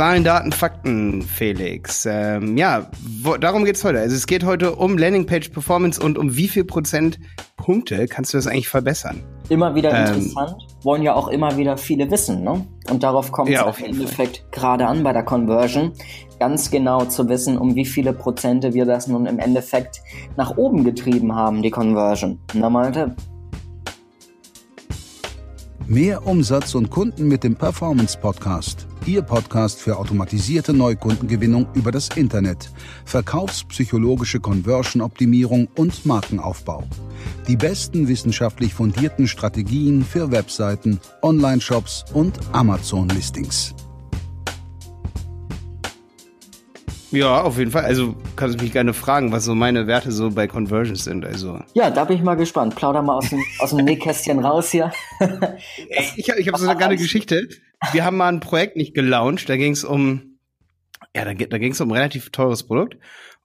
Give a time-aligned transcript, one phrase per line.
[0.00, 2.06] Zahlen, Daten, Fakten, Felix.
[2.06, 2.86] Ähm, ja,
[3.22, 3.98] wo, darum geht's heute.
[3.98, 7.18] Also es geht heute um Landingpage Performance und um wie viel Prozent
[7.58, 9.22] Punkte kannst du das eigentlich verbessern?
[9.50, 10.66] Immer wieder ähm, interessant.
[10.82, 12.66] Wollen ja auch immer wieder viele wissen, ne?
[12.88, 15.92] Und darauf kommt ja, es im Endeffekt gerade an bei der Conversion.
[16.38, 20.00] Ganz genau zu wissen, um wie viele Prozente wir das nun im Endeffekt
[20.36, 22.40] nach oben getrieben haben, die Conversion.
[22.54, 23.14] Na, Malte?
[25.90, 28.86] Mehr Umsatz und Kunden mit dem Performance Podcast.
[29.06, 32.70] Ihr Podcast für automatisierte Neukundengewinnung über das Internet,
[33.04, 36.84] verkaufspsychologische Conversion-Optimierung und Markenaufbau.
[37.48, 43.74] Die besten wissenschaftlich fundierten Strategien für Webseiten, Online-Shops und Amazon-Listings.
[47.10, 47.84] Ja, auf jeden Fall.
[47.84, 51.24] Also kannst du mich gerne fragen, was so meine Werte so bei Conversions sind.
[51.24, 52.76] Also ja, da bin ich mal gespannt.
[52.76, 54.92] Plauder mal aus dem, aus dem Nähkästchen raus hier.
[56.16, 57.48] ich habe ich hab so eine geile Geschichte.
[57.92, 59.48] Wir haben mal ein Projekt nicht gelauncht.
[59.48, 60.38] Da ging es um,
[61.16, 62.96] ja, da, da ging es um ein relativ teures Produkt.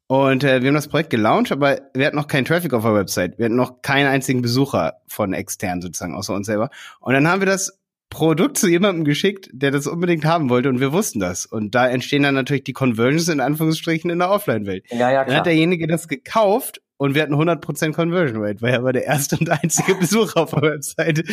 [0.07, 2.93] Und äh, wir haben das Projekt gelauncht, aber wir hatten noch keinen Traffic auf der
[2.93, 3.39] Website.
[3.39, 6.69] Wir hatten noch keinen einzigen Besucher von extern sozusagen, außer uns selber.
[6.99, 10.79] Und dann haben wir das Produkt zu jemandem geschickt, der das unbedingt haben wollte und
[10.79, 11.45] wir wussten das.
[11.45, 14.85] Und da entstehen dann natürlich die Conversions in Anführungsstrichen in der Offline-Welt.
[14.89, 15.25] Ja, ja, klar.
[15.25, 19.05] Dann hat derjenige das gekauft und wir hatten 100% Conversion Rate, weil er war der
[19.05, 21.23] erste und einzige Besucher auf der Website.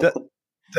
[0.00, 0.12] Da,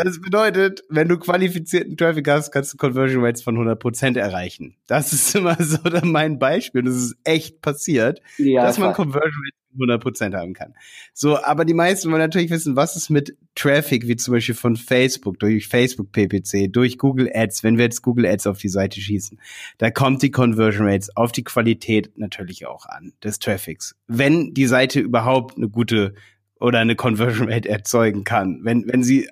[0.03, 4.75] das bedeutet, wenn du qualifizierten Traffic hast, kannst du Conversion Rates von 100% erreichen.
[4.85, 6.83] Das ist immer so mein Beispiel.
[6.83, 10.73] Das ist echt passiert, ja, dass man Conversion Rates 100% haben kann.
[11.13, 14.75] So, aber die meisten wollen natürlich wissen, was ist mit Traffic, wie zum Beispiel von
[14.75, 18.99] Facebook, durch Facebook PPC, durch Google Ads, wenn wir jetzt Google Ads auf die Seite
[18.99, 19.39] schießen.
[19.77, 23.95] Da kommt die Conversion Rates auf die Qualität natürlich auch an, des Traffics.
[24.07, 26.13] Wenn die Seite überhaupt eine gute
[26.59, 28.61] oder eine Conversion Rate erzeugen kann.
[28.63, 29.29] Wenn, wenn sie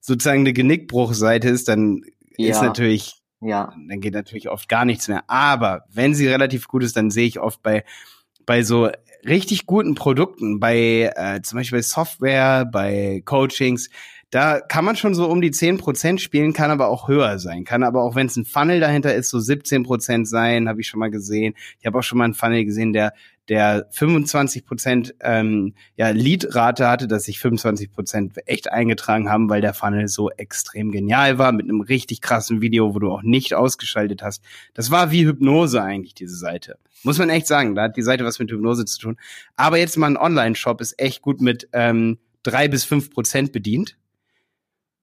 [0.00, 2.02] sozusagen eine Genickbruchseite ist, dann
[2.36, 2.50] ja.
[2.50, 3.74] ist natürlich, ja.
[3.88, 5.24] dann geht natürlich oft gar nichts mehr.
[5.28, 7.84] Aber wenn sie relativ gut ist, dann sehe ich oft bei,
[8.46, 8.90] bei so
[9.26, 13.88] richtig guten Produkten, bei äh, zum Beispiel bei Software, bei Coachings,
[14.32, 17.64] da kann man schon so um die 10% spielen, kann aber auch höher sein.
[17.64, 21.00] Kann aber auch, wenn es ein Funnel dahinter ist, so 17% sein, habe ich schon
[21.00, 21.54] mal gesehen.
[21.80, 23.12] Ich habe auch schon mal einen Funnel gesehen, der
[23.48, 24.64] der 25
[25.20, 30.92] ähm, ja, Lead-Rate hatte, dass sich 25% echt eingetragen haben, weil der Funnel so extrem
[30.92, 34.44] genial war, mit einem richtig krassen Video, wo du auch nicht ausgeschaltet hast.
[34.74, 36.78] Das war wie Hypnose eigentlich, diese Seite.
[37.02, 39.16] Muss man echt sagen, da hat die Seite was mit Hypnose zu tun.
[39.56, 43.96] Aber jetzt mal ein Online-Shop ist echt gut mit ähm, drei bis fünf Prozent bedient.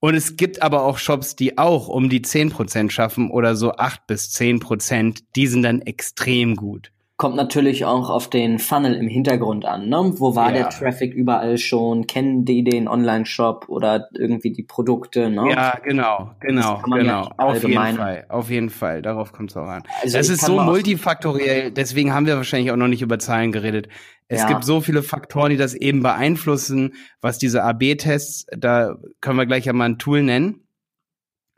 [0.00, 4.06] Und es gibt aber auch Shops, die auch um die 10% schaffen oder so 8
[4.06, 5.24] bis 10%.
[5.36, 6.90] Die sind dann extrem gut.
[7.20, 9.90] Kommt natürlich auch auf den Funnel im Hintergrund an.
[9.90, 10.14] Ne?
[10.16, 10.60] Wo war ja.
[10.60, 12.06] der Traffic überall schon?
[12.06, 15.28] Kennen die den Online-Shop oder irgendwie die Produkte?
[15.28, 15.50] Ne?
[15.50, 17.24] Ja, genau, genau, genau.
[17.24, 19.02] Ja auf jeden Fall, auf jeden Fall.
[19.02, 19.82] Darauf kommt es auch an.
[20.02, 21.70] Also das ist so multifaktoriell.
[21.72, 23.88] Deswegen haben wir wahrscheinlich auch noch nicht über Zahlen geredet.
[24.28, 24.48] Es ja.
[24.48, 29.66] gibt so viele Faktoren, die das eben beeinflussen, was diese AB-Tests, da können wir gleich
[29.66, 30.66] ja mal ein Tool nennen.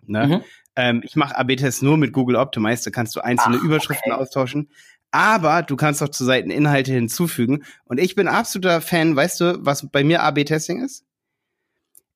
[0.05, 0.27] Ne?
[0.27, 0.41] Mhm.
[0.75, 4.21] Ähm, ich mache AB-Tests nur mit Google Optimize, da kannst du einzelne Ach, Überschriften okay.
[4.21, 4.71] austauschen.
[5.12, 7.65] Aber du kannst auch zu Seiten Inhalte hinzufügen.
[7.84, 11.05] Und ich bin absoluter Fan, weißt du, was bei mir AB-Testing ist?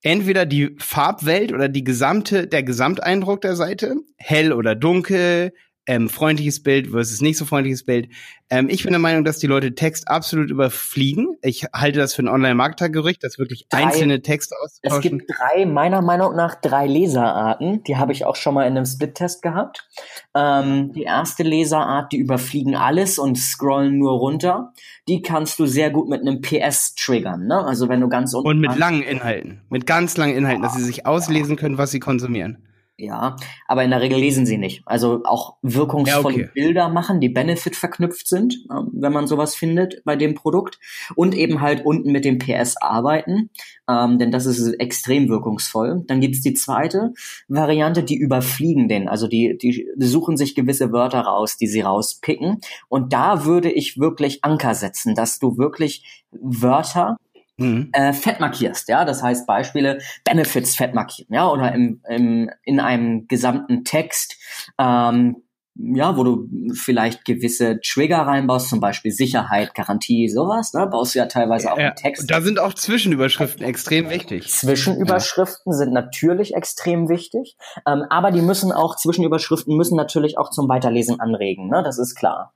[0.03, 5.53] Entweder die Farbwelt oder die gesamte, der Gesamteindruck der Seite, hell oder dunkel,
[5.87, 8.09] ähm, freundliches Bild versus nicht so freundliches Bild.
[8.51, 11.37] Ähm, ich bin der Meinung, dass die Leute Text absolut überfliegen.
[11.43, 14.97] Ich halte das für ein Online-Marketer-Gerücht, dass wirklich drei, einzelne Texte austauschen.
[14.97, 17.83] Es gibt drei, meiner Meinung nach, drei Leserarten.
[17.85, 19.89] Die habe ich auch schon mal in einem Split-Test gehabt.
[20.35, 24.73] Ähm, die erste Leserart, die überfliegen alles und scrollen nur runter.
[25.09, 27.47] Die kannst du sehr gut mit einem PS triggern.
[27.47, 27.65] Ne?
[27.65, 29.63] Also wenn du ganz unten Und mit langen Inhalten.
[29.71, 32.59] Mit ganz langen Inhalten, dass sie sich auslesen können, was sie konsumieren.
[32.99, 33.37] Ja,
[33.67, 34.83] aber in der Regel lesen sie nicht.
[34.87, 36.51] Also auch wirkungsvolle ja, okay.
[36.55, 40.79] Bilder machen, die Benefit verknüpft sind, ähm, wenn man sowas findet bei dem Produkt.
[41.15, 43.51] Und eben halt unten mit dem PS arbeiten,
[43.87, 46.05] ähm, denn das ist extrem wirkungsvoll.
[46.07, 47.13] Dann gibt's die zweite
[47.49, 49.09] Variante, die überfliegen den.
[49.09, 52.61] Also die, die suchen sich gewisse Wörter raus, die sie rauspicken.
[52.89, 57.19] Und da würde ich wirklich Anker setzen, dass du wirklich Wörter
[57.57, 57.91] mhm.
[57.93, 62.81] äh, fett markierst, ja, das heißt Beispiele Benefits fett markieren, ja, oder im, im, in
[62.81, 64.37] einem gesamten Text
[64.79, 65.43] ähm,
[65.79, 71.19] ja, wo du vielleicht gewisse Trigger reinbaust, zum Beispiel Sicherheit, Garantie, sowas, ne, baust du
[71.19, 72.31] ja teilweise auch ja, im Text.
[72.31, 74.49] Da sind auch Zwischenüberschriften extrem wichtig.
[74.49, 75.79] Zwischenüberschriften ja.
[75.79, 77.57] sind natürlich extrem wichtig,
[77.87, 82.15] ähm, aber die müssen auch, Zwischenüberschriften müssen natürlich auch zum Weiterlesen anregen, ne, das ist
[82.15, 82.55] klar.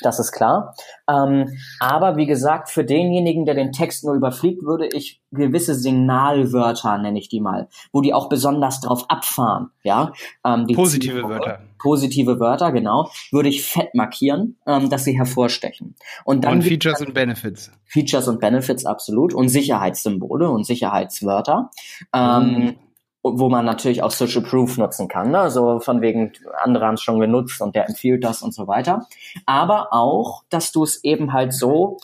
[0.00, 0.74] Das ist klar.
[1.08, 6.98] Ähm, aber wie gesagt, für denjenigen, der den Text nur überfliegt, würde ich gewisse Signalwörter,
[6.98, 9.70] nenne ich die mal, wo die auch besonders drauf abfahren.
[9.82, 10.12] Ja,
[10.44, 11.60] ähm, positive Wörter.
[11.78, 15.94] Positive Wörter, genau, würde ich fett markieren, ähm, dass sie hervorstechen.
[16.24, 17.70] Und dann und Features und Benefits.
[17.84, 21.70] Features und Benefits absolut und Sicherheitssymbole und Sicherheitswörter.
[22.12, 22.74] Ähm, mhm
[23.36, 25.30] wo man natürlich auch Social Proof nutzen kann.
[25.30, 25.50] Ne?
[25.50, 26.32] So von wegen,
[26.62, 29.06] andere haben es schon genutzt und der empfiehlt das und so weiter.
[29.46, 31.98] Aber auch, dass du es eben halt so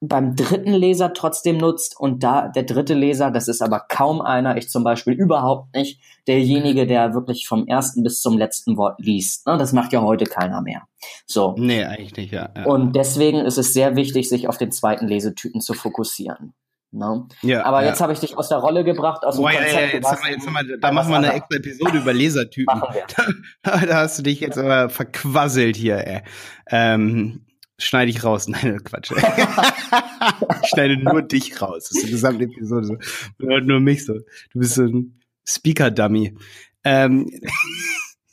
[0.00, 4.56] beim dritten Leser trotzdem nutzt und da der dritte Leser, das ist aber kaum einer,
[4.56, 9.46] ich zum Beispiel überhaupt nicht, derjenige, der wirklich vom ersten bis zum letzten Wort liest.
[9.46, 9.56] Ne?
[9.58, 10.82] Das macht ja heute keiner mehr.
[11.26, 11.54] So.
[11.58, 12.50] Nee, eigentlich nicht, ja.
[12.56, 12.66] ja.
[12.66, 16.54] Und deswegen ist es sehr wichtig, sich auf den zweiten Lesetypen zu fokussieren.
[16.90, 17.28] No?
[17.42, 17.50] Ne?
[17.50, 19.72] Ja, Aber jetzt habe ich dich aus der Rolle gebracht, aus dem oh, Konzept.
[19.72, 22.14] Ja, ja, jetzt haben wir, jetzt haben wir, da machen wir eine extra Episode über
[22.14, 23.06] wir.
[23.62, 26.22] Da, da, hast du dich jetzt aber verquasselt hier, ey.
[26.70, 27.44] Ähm,
[27.78, 28.48] schneide ich raus.
[28.48, 29.10] Nein, Quatsch.
[30.62, 31.88] ich schneide nur dich raus.
[31.88, 32.96] Das ist die gesamte Episode so.
[33.38, 34.14] Nur mich so.
[34.14, 36.36] Du bist so ein Speaker-Dummy.
[36.84, 37.30] Ähm,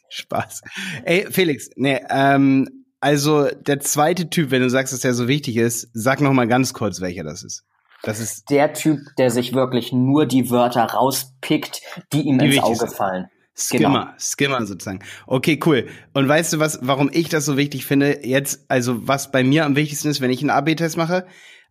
[0.09, 0.61] Spaß.
[1.03, 5.57] Ey, Felix, nee, ähm, also der zweite Typ, wenn du sagst, dass der so wichtig
[5.57, 7.65] ist, sag noch mal ganz kurz, welcher das ist.
[8.05, 11.81] Das ist der Typ, der sich wirklich nur die Wörter rauspickt,
[12.13, 13.25] die ihm die ins Auge fallen.
[13.57, 14.13] Skimmer, genau.
[14.19, 14.99] Skimmer sozusagen.
[15.25, 15.87] Okay, cool.
[16.13, 18.25] Und weißt du was, warum ich das so wichtig finde?
[18.25, 21.25] Jetzt, also was bei mir am wichtigsten ist, wenn ich einen AB-Test mache,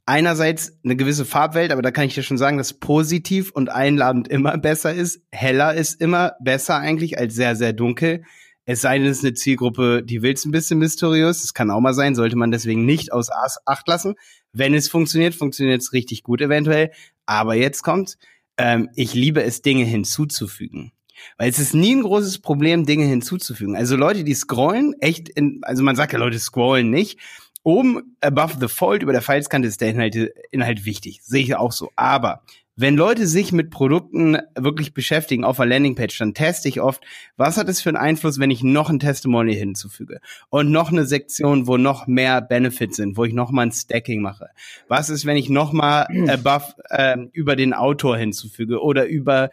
[0.06, 4.26] einerseits eine gewisse Farbwelt, aber da kann ich dir schon sagen, dass positiv und einladend
[4.28, 5.20] immer besser ist.
[5.30, 8.24] Heller ist immer besser eigentlich als sehr, sehr dunkel.
[8.66, 11.42] Es sei denn, es ist eine Zielgruppe, die will es ein bisschen mysteriös.
[11.42, 13.28] Das kann auch mal sein, sollte man deswegen nicht aus
[13.66, 14.14] Acht lassen.
[14.54, 16.92] Wenn es funktioniert, funktioniert es richtig gut eventuell.
[17.26, 18.16] Aber jetzt kommt,
[18.56, 20.92] ähm, ich liebe es, Dinge hinzuzufügen.
[21.36, 23.76] Weil es ist nie ein großes Problem, Dinge hinzuzufügen.
[23.76, 27.18] Also Leute, die scrollen, echt, in, also man sagt ja, Leute scrollen nicht.
[27.62, 30.14] Oben above the fold über der Pfeilskante ist der Inhalt,
[30.50, 31.20] Inhalt wichtig.
[31.22, 31.90] Sehe ich auch so.
[31.96, 32.42] Aber
[32.76, 37.04] wenn Leute sich mit Produkten wirklich beschäftigen auf einer Landingpage, dann teste ich oft,
[37.36, 41.06] was hat es für einen Einfluss, wenn ich noch ein Testimonial hinzufüge und noch eine
[41.06, 44.48] Sektion, wo noch mehr Benefits sind, wo ich noch mal ein Stacking mache.
[44.88, 49.50] Was ist, wenn ich noch mal above äh, über den Autor hinzufüge oder über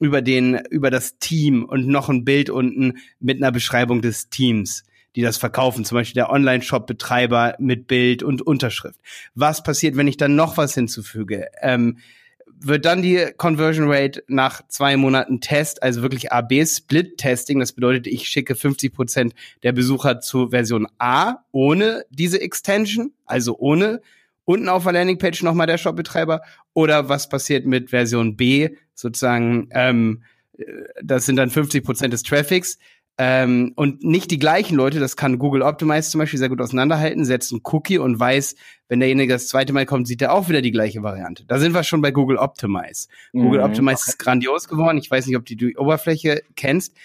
[0.00, 4.84] über den über das Team und noch ein Bild unten mit einer Beschreibung des Teams
[5.14, 8.98] die das verkaufen, zum Beispiel der Online-Shop-Betreiber mit Bild und Unterschrift.
[9.34, 11.48] Was passiert, wenn ich dann noch was hinzufüge?
[11.60, 11.98] Ähm,
[12.66, 18.28] wird dann die Conversion Rate nach zwei Monaten Test, also wirklich AB-Split-Testing, das bedeutet, ich
[18.28, 24.00] schicke 50 Prozent der Besucher zu Version A ohne diese Extension, also ohne
[24.44, 26.42] unten auf der Landingpage nochmal der Shopbetreiber,
[26.74, 30.22] oder was passiert mit Version B, sozusagen, ähm,
[30.56, 30.64] äh,
[31.02, 32.78] das sind dann 50 Prozent des Traffics,
[33.18, 37.24] ähm, und nicht die gleichen Leute, das kann Google Optimize zum Beispiel sehr gut auseinanderhalten,
[37.24, 38.54] setzt einen Cookie und weiß,
[38.88, 41.44] wenn derjenige das zweite Mal kommt, sieht er auch wieder die gleiche Variante.
[41.44, 43.08] Da sind wir schon bei Google Optimize.
[43.32, 44.10] Mhm, Google Optimize okay.
[44.10, 44.96] ist grandios geworden.
[44.96, 46.96] Ich weiß nicht, ob du die Oberfläche kennst.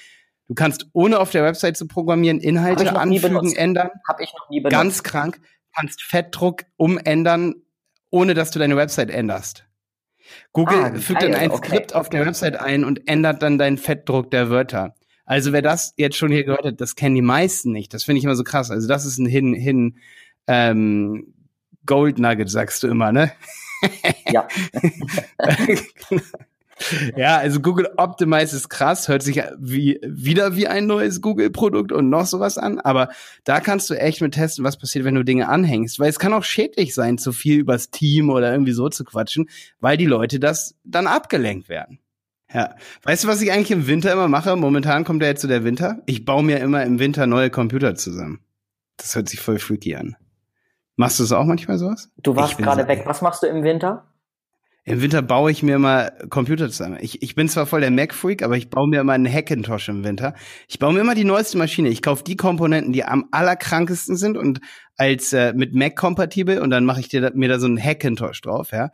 [0.47, 3.89] Du kannst ohne auf der Website zu programmieren Inhalte anfügen, ändern.
[4.07, 4.71] Hab ich noch nie benutzt.
[4.71, 5.41] Ganz krank.
[5.75, 7.55] Kannst Fettdruck umändern,
[8.09, 9.65] ohne dass du deine Website änderst.
[10.53, 11.67] Google ah, fügt dann ein okay.
[11.67, 14.95] Skript auf der Website ein und ändert dann deinen Fettdruck der Wörter.
[15.27, 17.93] Also wer das jetzt schon hier gehört hat, das kennen die meisten nicht.
[17.93, 18.71] Das finde ich immer so krass.
[18.71, 19.97] Also das ist ein Hin, Hin,
[20.47, 21.33] ähm,
[21.85, 23.31] Gold Nugget, sagst du immer, ne?
[24.31, 24.47] Ja.
[27.17, 32.09] ja, also Google Optimize ist krass, hört sich wie, wieder wie ein neues Google-Produkt und
[32.09, 33.09] noch sowas an, aber
[33.43, 36.33] da kannst du echt mit testen, was passiert, wenn du Dinge anhängst, weil es kann
[36.33, 40.39] auch schädlich sein, zu viel übers Team oder irgendwie so zu quatschen, weil die Leute
[40.39, 41.99] das dann abgelenkt werden.
[42.53, 42.75] Ja.
[43.03, 44.55] Weißt du, was ich eigentlich im Winter immer mache?
[44.55, 46.01] Momentan kommt ja jetzt so der Winter.
[46.05, 48.39] Ich baue mir immer im Winter neue Computer zusammen.
[48.95, 50.15] Das hört sich voll freaky an.
[50.95, 52.09] Machst du es auch manchmal sowas?
[52.17, 53.03] Du warst gerade weg.
[53.05, 54.05] Was machst du im Winter?
[54.87, 56.97] Im Winter baue ich mir immer Computer zusammen.
[57.01, 60.05] Ich, ich bin zwar voll der Mac-Freak, aber ich baue mir immer einen Hackintosh im
[60.05, 60.33] Winter.
[60.69, 61.89] Ich baue mir immer die neueste Maschine.
[61.89, 64.61] Ich kaufe die Komponenten, die am allerkrankesten sind und
[64.95, 68.39] als äh, mit Mac kompatibel und dann mache ich dir, mir da so einen Hackintosh
[68.39, 68.91] drauf, ja.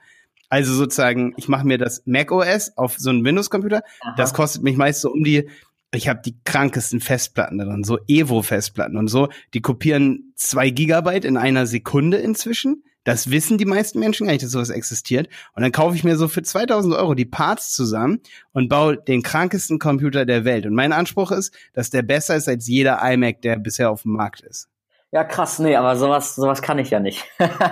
[0.54, 3.82] Also sozusagen, ich mache mir das Mac OS auf so einen Windows-Computer.
[4.18, 5.50] Das kostet mich meist so um die,
[5.92, 9.30] ich habe die krankesten Festplatten drin, so Evo-Festplatten und so.
[9.56, 12.84] Die kopieren zwei Gigabyte in einer Sekunde inzwischen.
[13.04, 15.28] Das wissen die meisten Menschen gar nicht, dass sowas existiert.
[15.56, 18.20] Und dann kaufe ich mir so für 2000 Euro die Parts zusammen
[18.52, 20.68] und baue den krankesten Computer der Welt.
[20.68, 24.12] Und mein Anspruch ist, dass der besser ist als jeder iMac, der bisher auf dem
[24.12, 24.70] Markt ist.
[25.14, 27.24] Ja, krass, nee, aber sowas, sowas kann ich ja nicht.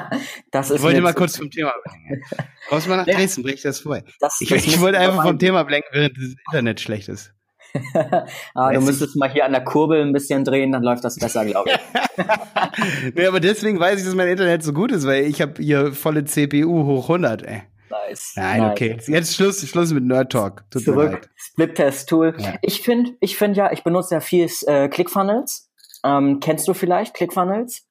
[0.51, 2.23] das ist ich wollte mal kurz vom Thema blenken.
[2.69, 4.03] Kommst du mal nach Dresden, brech ich das vorbei.
[4.19, 7.33] Das, ich, ich wollte einfach vom Thema blenken, während das Internet schlecht ist.
[8.53, 11.43] ah, du müsstest mal hier an der Kurbel ein bisschen drehen, dann läuft das besser,
[11.43, 12.25] glaube ich.
[13.15, 15.93] nee, aber deswegen weiß ich, dass mein Internet so gut ist, weil ich habe hier
[15.93, 17.63] volle CPU hoch 100, ey.
[17.89, 18.33] Nice.
[18.35, 18.71] Nein, nice.
[18.71, 18.97] okay.
[19.07, 20.63] Jetzt Schluss, Schluss mit Nerd Talk.
[20.69, 22.35] Tut Zurück, Split-Test-Tool.
[22.37, 22.53] Ja.
[22.61, 25.70] Ich finde, ich finde ja, ich benutze ja viel äh, ClickFunnels.
[26.03, 27.85] Ähm, kennst du vielleicht ClickFunnels?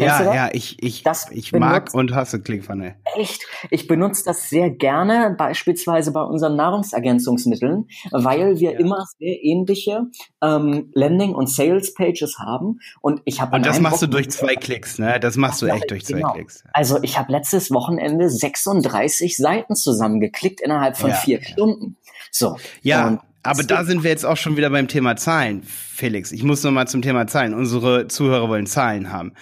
[0.00, 2.94] Ja, ja, ich, ich, das ich mag und hasse ClickFunnels.
[3.16, 3.42] Echt?
[3.70, 8.78] Ich benutze das sehr gerne, beispielsweise bei unseren Nahrungsergänzungsmitteln, weil wir ja.
[8.78, 10.06] immer sehr ähnliche
[10.42, 12.80] ähm, Landing- und Sales-Pages haben.
[13.02, 15.20] Und ich habe Und das machst Wochen du durch zwei Klicks, ne?
[15.20, 16.28] Das machst du echt durch genau.
[16.28, 16.64] zwei Klicks.
[16.72, 21.96] Also ich habe letztes Wochenende 36 Seiten zusammengeklickt innerhalb von ja, vier Stunden.
[22.30, 22.56] So.
[22.82, 23.22] Ja.
[23.42, 26.32] Aber da sind wir jetzt auch schon wieder beim Thema Zahlen, Felix.
[26.32, 27.54] Ich muss noch mal zum Thema Zahlen.
[27.54, 29.32] Unsere Zuhörer wollen Zahlen haben.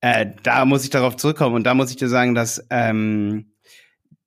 [0.00, 3.50] Äh, da muss ich darauf zurückkommen und da muss ich dir sagen, dass ähm,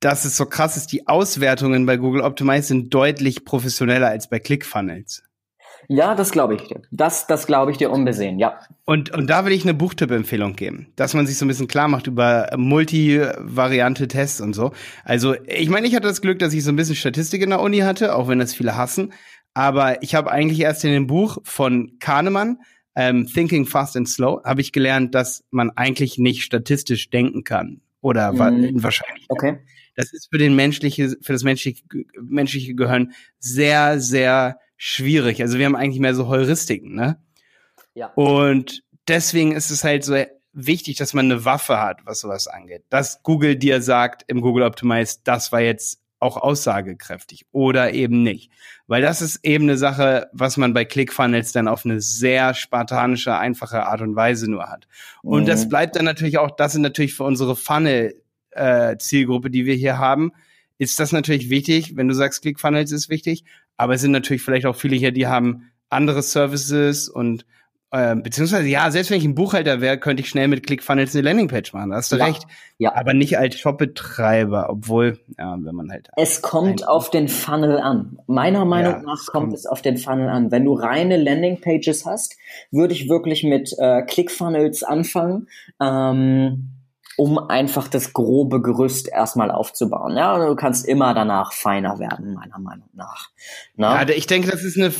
[0.04, 4.40] dass es so krass ist, die Auswertungen bei Google Optimize sind deutlich professioneller als bei
[4.40, 5.24] ClickFunnels.
[5.88, 6.82] Ja, das glaube ich dir.
[6.92, 8.60] Das, das glaube ich dir unbesehen, ja.
[8.86, 11.88] Und, und da will ich eine Buchtipp-Empfehlung geben, dass man sich so ein bisschen klar
[11.88, 14.72] macht über multivariante Tests und so.
[15.04, 17.62] Also, ich meine, ich hatte das Glück, dass ich so ein bisschen Statistik in der
[17.62, 19.14] Uni hatte, auch wenn das viele hassen.
[19.54, 22.58] Aber ich habe eigentlich erst in dem Buch von Kahnemann
[22.96, 27.82] ähm, Thinking Fast and Slow habe ich gelernt, dass man eigentlich nicht statistisch denken kann
[28.02, 28.84] oder mhm.
[28.84, 29.26] wahrscheinlich.
[29.30, 29.60] Okay.
[29.96, 31.84] Das ist für den menschliche, für das menschliche,
[32.22, 35.42] menschliche Gehirn sehr, sehr schwierig.
[35.42, 37.18] Also wir haben eigentlich mehr so Heuristiken, ne?
[37.94, 38.08] Ja.
[38.16, 40.22] Und deswegen ist es halt so
[40.52, 42.84] wichtig, dass man eine Waffe hat, was sowas angeht.
[42.90, 48.52] Dass Google dir sagt im Google Optimize, das war jetzt auch aussagekräftig oder eben nicht.
[48.88, 53.38] Weil das ist eben eine Sache, was man bei ClickFunnels dann auf eine sehr spartanische,
[53.38, 54.90] einfache Art und Weise nur hat.
[55.22, 55.48] Und mhm.
[55.48, 59.98] das bleibt dann natürlich auch, das sind natürlich für unsere Funnel-Zielgruppe, äh, die wir hier
[59.98, 60.34] haben,
[60.78, 63.46] ist das natürlich wichtig, wenn du sagst, ClickFunnels ist wichtig,
[63.84, 67.46] aber es sind natürlich vielleicht auch viele hier, die haben andere Services und
[67.92, 71.26] äh, beziehungsweise, ja, selbst wenn ich ein Buchhalter wäre, könnte ich schnell mit ClickFunnels eine
[71.26, 71.92] Landingpage machen.
[71.92, 72.48] Da hast du ja, recht.
[72.80, 72.96] Ja.
[72.96, 76.10] Aber nicht als Shopbetreiber, obwohl, ja, wenn man halt.
[76.16, 78.18] Es kommt auf den Funnel an.
[78.26, 80.50] Meiner Meinung ja, nach kommt, kommt es auf den Funnel an.
[80.50, 82.36] Wenn du reine Landingpages hast,
[82.72, 85.48] würde ich wirklich mit äh, ClickFunnels anfangen.
[85.80, 86.83] Ähm,
[87.18, 90.18] um einfach das grobe Gerüst erstmal aufzubauen.
[90.18, 93.30] Ja, du kannst immer danach feiner werden, meiner Meinung nach.
[93.76, 94.02] Na?
[94.02, 94.92] Ja, ich denke, das ist eine,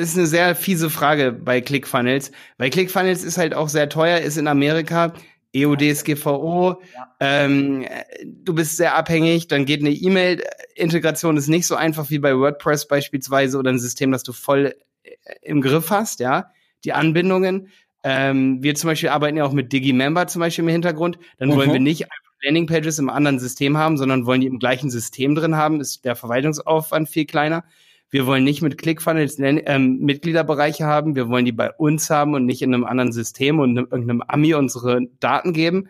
[0.00, 4.36] ist eine sehr fiese Frage bei ClickFunnels, weil ClickFunnels ist halt auch sehr teuer, ist
[4.36, 5.12] in Amerika.
[5.54, 7.14] EUDSGVO, ja.
[7.20, 7.86] ähm,
[8.24, 12.88] du bist sehr abhängig, dann geht eine E-Mail-Integration, ist nicht so einfach wie bei WordPress
[12.88, 15.10] beispielsweise oder ein System, das du voll äh,
[15.40, 16.50] im Griff hast, ja,
[16.84, 17.68] die Anbindungen.
[18.08, 21.18] Ähm, wir zum Beispiel arbeiten ja auch mit Digimember zum Beispiel im Hintergrund.
[21.38, 21.56] Dann mhm.
[21.56, 25.34] wollen wir nicht einfach Landingpages im anderen System haben, sondern wollen die im gleichen System
[25.34, 25.80] drin haben.
[25.80, 27.64] Ist der Verwaltungsaufwand viel kleiner.
[28.08, 31.16] Wir wollen nicht mit ClickFunnels ähm, Mitgliederbereiche haben.
[31.16, 34.54] Wir wollen die bei uns haben und nicht in einem anderen System und irgendeinem Ami
[34.54, 35.88] unsere Daten geben.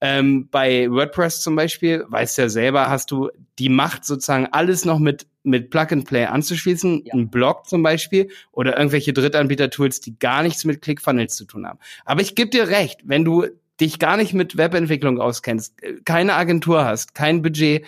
[0.00, 4.98] Ähm, bei WordPress zum Beispiel, weißt ja selber, hast du die Macht sozusagen alles noch
[4.98, 7.14] mit, mit Plug and Play anzuschließen, ja.
[7.14, 11.78] ein Blog zum Beispiel oder irgendwelche Drittanbieter-Tools, die gar nichts mit ClickFunnels zu tun haben.
[12.04, 13.46] Aber ich gebe dir recht, wenn du
[13.80, 15.74] dich gar nicht mit Webentwicklung auskennst,
[16.04, 17.84] keine Agentur hast, kein Budget,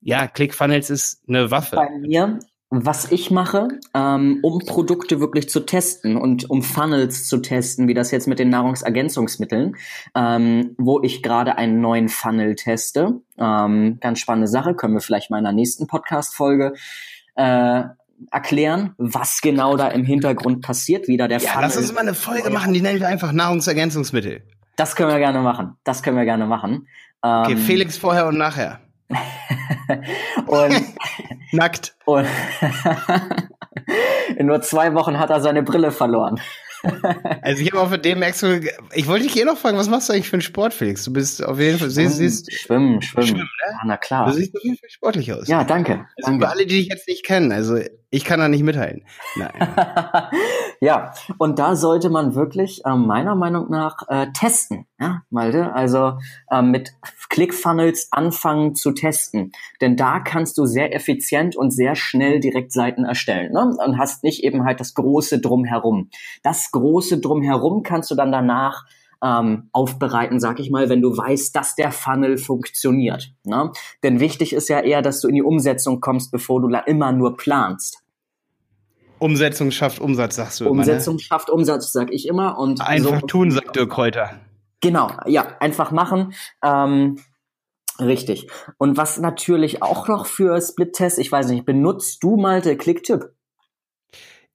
[0.00, 1.76] ja, ClickFunnels ist eine Waffe.
[1.76, 2.40] Bei mir
[2.74, 7.92] was ich mache, ähm, um Produkte wirklich zu testen und um Funnels zu testen, wie
[7.92, 9.76] das jetzt mit den Nahrungsergänzungsmitteln,
[10.14, 13.20] ähm, wo ich gerade einen neuen Funnel teste.
[13.36, 16.72] Ähm, ganz spannende Sache, können wir vielleicht mal in der nächsten Podcast-Folge
[17.34, 17.82] äh,
[18.30, 21.68] erklären, was genau da im Hintergrund passiert, wie da der ja, Funnel.
[21.68, 24.44] Lass uns mal eine Folge machen, die nennen wir einfach Nahrungsergänzungsmittel.
[24.76, 25.76] Das können wir gerne machen.
[25.84, 26.88] Das können wir gerne machen.
[27.20, 28.80] okay, ähm, Felix vorher und nachher.
[30.46, 30.82] und
[31.52, 31.94] nackt.
[32.04, 32.26] Und
[34.36, 36.40] in nur zwei Wochen hat er seine Brille verloren.
[37.42, 38.58] also ich habe auch für dem extra,
[38.92, 41.04] ich wollte dich eh noch fragen, was machst du eigentlich für einen Sport, Felix?
[41.04, 43.28] Du bist auf jeden Fall, siehst, siehst Schwimmen, Schwimmen.
[43.28, 43.78] Schwimmen ne?
[43.86, 44.26] Na klar.
[44.26, 45.46] Du siehst auf jeden Fall sportlich aus.
[45.46, 46.06] Ja, danke.
[46.16, 46.44] Also danke.
[46.44, 47.78] für alle, die dich jetzt nicht kennen, also
[48.12, 49.04] ich kann da nicht mithalten.
[49.36, 49.52] Nein.
[50.80, 55.72] ja, und da sollte man wirklich äh, meiner Meinung nach äh, testen, ja, Malte.
[55.72, 56.18] Also
[56.50, 56.92] äh, mit
[57.30, 59.52] ClickFunnels anfangen zu testen.
[59.80, 63.52] Denn da kannst du sehr effizient und sehr schnell direkt Seiten erstellen.
[63.52, 63.74] Ne?
[63.82, 66.10] Und hast nicht eben halt das große Drumherum.
[66.42, 68.84] Das große Drumherum kannst du dann danach
[69.22, 73.32] ähm, aufbereiten, sag ich mal, wenn du weißt, dass der Funnel funktioniert.
[73.44, 73.70] Ne?
[74.02, 77.12] Denn wichtig ist ja eher, dass du in die Umsetzung kommst, bevor du da immer
[77.12, 78.01] nur planst.
[79.22, 81.24] Umsetzung schafft Umsatz, sagst du Umsetzung immer, ne?
[81.24, 82.58] schafft Umsatz, sag ich immer.
[82.58, 84.40] Und einfach so, tun, sagt Dirk Kräuter.
[84.80, 86.34] Genau, ja, einfach machen.
[86.62, 87.20] Ähm,
[88.00, 88.48] richtig.
[88.78, 93.30] Und was natürlich auch noch für Split-Test, ich weiß nicht, benutzt du mal der Clicktip?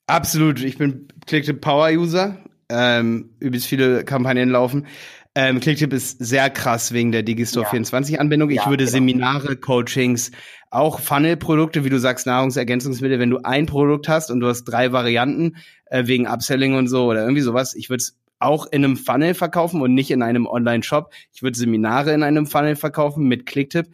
[0.05, 0.61] Absolut.
[0.61, 2.37] Ich bin Clicktip Power User.
[2.69, 4.87] Ähm, übelst viele Kampagnen laufen.
[5.39, 7.69] Ähm, Clicktip ist sehr krass wegen der Digistore ja.
[7.69, 8.49] 24 Anbindung.
[8.49, 8.93] Ich ja, würde genau.
[8.93, 10.31] Seminare, Coachings,
[10.71, 14.91] auch Funnel-Produkte, wie du sagst, Nahrungsergänzungsmittel, wenn du ein Produkt hast und du hast drei
[14.93, 15.57] Varianten
[15.91, 19.35] äh, wegen Upselling und so oder irgendwie sowas, ich würde es auch in einem Funnel
[19.35, 21.13] verkaufen und nicht in einem Online-Shop.
[21.31, 23.85] Ich würde Seminare in einem Funnel verkaufen mit Clicktip.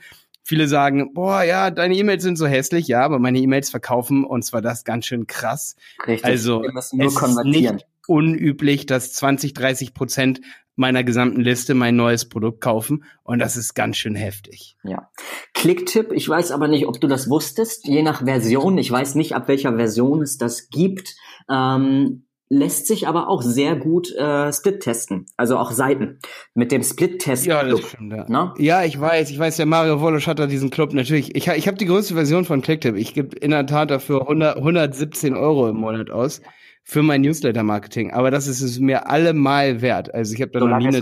[0.44, 4.44] Viele sagen, boah, ja, deine E-Mails sind so hässlich, ja, aber meine E-Mails verkaufen und
[4.44, 5.76] zwar das ganz schön krass.
[6.08, 6.24] Richtig.
[6.24, 10.42] Also, es ist nicht unüblich, dass 20, 30 Prozent
[10.76, 14.76] meiner gesamten Liste mein neues Produkt kaufen und das ist ganz schön heftig.
[14.84, 15.10] Ja.
[15.54, 19.36] Klicktipp, ich weiß aber nicht, ob du das wusstest, je nach Version, ich weiß nicht,
[19.36, 21.16] ab welcher Version es das gibt,
[21.50, 26.20] ähm, lässt sich aber auch sehr gut äh, Split testen, also auch Seiten
[26.54, 27.46] mit dem Split Test.
[27.46, 28.14] Ja, das stimmt.
[28.14, 28.26] Ja.
[28.28, 28.54] Na?
[28.58, 31.36] ja, ich weiß, ich weiß, der Mario Wolosch hat da diesen Club natürlich.
[31.36, 32.96] Ich, ich habe die größte Version von Clicktip.
[32.96, 36.42] Ich gebe in der Tat dafür 100, 117 Euro im Monat aus
[36.84, 38.12] für mein Newsletter-Marketing.
[38.12, 40.14] Aber das ist es mir allemal wert.
[40.14, 41.02] Also ich habe da noch nie eine...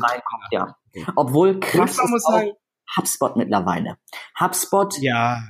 [0.51, 0.75] ja.
[1.15, 2.51] Obwohl krass ist muss sagen,
[2.97, 3.97] HubSpot mittlerweile.
[4.39, 4.97] HubSpot.
[4.99, 5.43] Ja.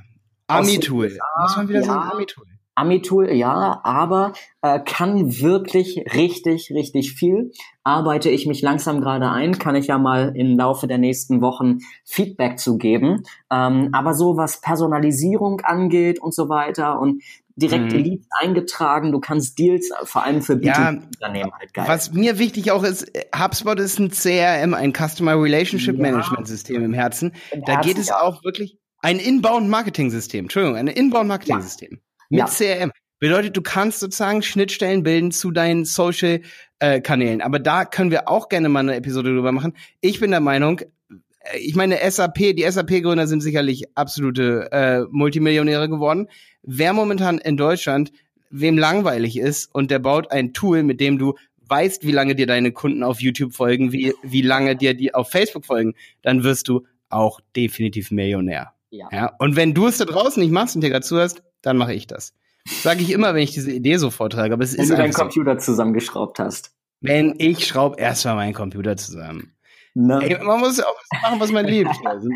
[0.46, 1.18] Ami-Tool.
[1.40, 2.46] Muss man wieder ja, sagen, Ami-Tool.
[2.74, 7.52] Ami-Tool, ja, aber äh, kann wirklich richtig, richtig viel.
[7.84, 11.78] Arbeite ich mich langsam gerade ein, kann ich ja mal im Laufe der nächsten Wochen
[12.04, 13.24] Feedback zu geben.
[13.50, 17.22] Ähm, aber so was Personalisierung angeht und so weiter und
[17.56, 17.98] direkt mhm.
[17.98, 21.84] Leads eingetragen, du kannst Deals äh, vor allem für B2B-Unternehmen ja, halt geil.
[21.88, 26.02] Was mir wichtig auch ist, HubSpot ist ein CRM, ein Customer Relationship ja.
[26.02, 27.32] Management System im Herzen.
[27.50, 28.20] Im da Herzen, geht es ja.
[28.20, 32.46] auch wirklich ein Inbound Marketing System, Entschuldigung, ein Inbound Marketing System mit.
[32.46, 32.92] CRM.
[33.18, 36.40] Bedeutet, du kannst sozusagen Schnittstellen bilden zu deinen Social
[36.80, 37.40] äh, Kanälen.
[37.40, 39.76] Aber da können wir auch gerne mal eine Episode drüber machen.
[40.00, 45.88] Ich bin der Meinung, äh, ich meine, SAP, die SAP-Gründer sind sicherlich absolute äh, Multimillionäre
[45.88, 46.28] geworden.
[46.62, 48.12] Wer momentan in Deutschland,
[48.50, 51.34] wem langweilig ist und der baut ein Tool, mit dem du
[51.68, 55.30] weißt, wie lange dir deine Kunden auf YouTube folgen, wie, wie lange dir die auf
[55.30, 58.72] Facebook folgen, dann wirst du auch definitiv Millionär.
[58.90, 59.08] Ja.
[59.10, 59.32] ja.
[59.38, 62.06] Und wenn du es da draußen nicht machst und dir gerade zuhörst, dann mache ich
[62.06, 62.34] das.
[62.66, 64.52] Sage ich immer, wenn ich diese Idee so vortrage.
[64.54, 65.72] Aber es wenn ist du deinen Computer so.
[65.72, 66.72] zusammengeschraubt hast.
[67.00, 69.54] Wenn ich schraube erstmal meinen Computer zusammen.
[69.94, 71.90] Ey, man muss auch machen, was man liebt.
[72.04, 72.28] Also,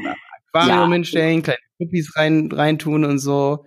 [0.53, 0.95] Aquarium ja.
[0.95, 3.67] hinstellen, kleine Cookies rein, reintun und so.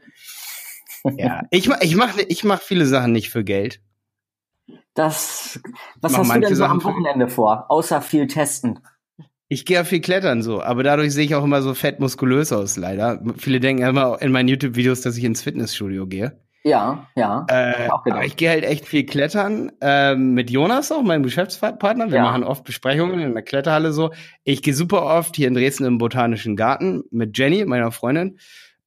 [1.18, 3.82] Ja, ich, ich mache ich mach viele Sachen nicht für Geld.
[4.94, 5.60] Das,
[6.02, 8.80] was hast du denn so am Wochenende vor, außer viel testen?
[9.48, 12.52] Ich gehe ja viel klettern so, aber dadurch sehe ich auch immer so fett muskulös
[12.52, 13.24] aus, leider.
[13.38, 16.40] Viele denken immer in meinen YouTube-Videos, dass ich ins Fitnessstudio gehe.
[16.64, 17.46] Ja, ja.
[17.48, 19.72] Äh, aber ich gehe halt echt viel klettern.
[19.82, 22.12] Äh, mit Jonas auch, meinem Geschäftspartner.
[22.12, 22.24] Wir ja.
[22.24, 24.12] machen oft Besprechungen in der Kletterhalle so.
[24.44, 28.38] Ich gehe super oft hier in Dresden im Botanischen Garten mit Jenny, meiner Freundin.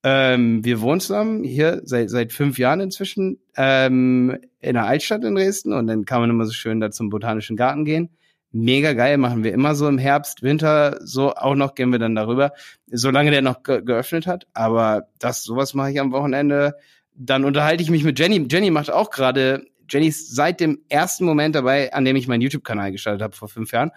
[0.05, 5.35] Ähm, wir wohnen zusammen hier seit, seit fünf Jahren inzwischen ähm, in der Altstadt in
[5.35, 8.11] Dresden und dann kann man immer so schön da zum Botanischen Garten gehen
[8.53, 12.15] mega geil, machen wir immer so im Herbst, Winter, so auch noch gehen wir dann
[12.15, 12.53] darüber,
[12.87, 14.47] solange der noch ge geöffnet hat.
[14.53, 16.77] Aber das, sowas mache ich am Wochenende.
[17.15, 18.47] Dann unterhalte ich mich mit Jenny.
[18.51, 22.43] Jenny macht auch gerade, Jenny ist seit dem ersten Moment dabei, an dem ich meinen
[22.43, 23.91] YouTube-Kanal gestartet habe vor fünf Jahren.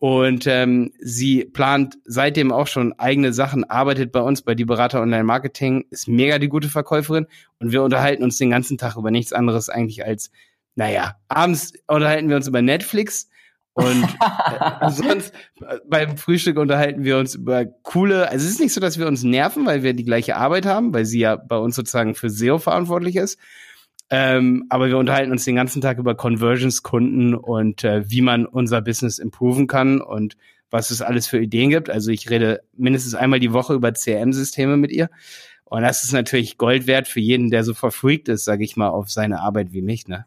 [0.00, 5.02] Und ähm, sie plant seitdem auch schon eigene Sachen, arbeitet bei uns bei die Berater
[5.02, 7.26] Online Marketing, ist mega die gute Verkäuferin
[7.58, 10.30] und wir unterhalten uns den ganzen Tag über nichts anderes eigentlich als,
[10.74, 13.28] naja, abends unterhalten wir uns über Netflix,
[13.74, 18.72] und äh, sonst äh, beim Frühstück unterhalten wir uns über coole, also es ist nicht
[18.72, 21.56] so, dass wir uns nerven, weil wir die gleiche Arbeit haben, weil sie ja bei
[21.56, 23.38] uns sozusagen für SEO verantwortlich ist.
[24.10, 28.44] Ähm, aber wir unterhalten uns den ganzen Tag über Conversions, Kunden und äh, wie man
[28.44, 30.36] unser Business improven kann und
[30.70, 31.90] was es alles für Ideen gibt.
[31.90, 35.10] Also ich rede mindestens einmal die Woche über CRM-Systeme mit ihr.
[35.64, 38.88] Und das ist natürlich Gold wert für jeden, der so verfreakt ist, sage ich mal,
[38.88, 40.26] auf seine Arbeit wie mich, ne?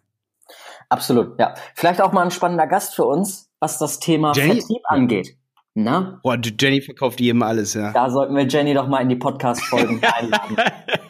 [0.87, 1.53] Absolut, ja.
[1.75, 4.61] Vielleicht auch mal ein spannender Gast für uns, was das Thema Jenny?
[4.61, 5.37] Vertrieb angeht.
[5.75, 6.19] Na?
[6.21, 7.91] Boah, Jenny verkauft jedem alles, ja.
[7.93, 10.55] Da sollten wir Jenny doch mal in die Podcast-Folgen einladen.